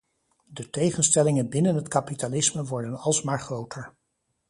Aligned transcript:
De 0.45 0.69
tegenstellingen 0.69 1.49
binnen 1.49 1.75
het 1.75 1.87
kapitalisme 1.87 2.63
worden 2.63 2.99
alsmaar 2.99 3.39
groter. 3.39 3.93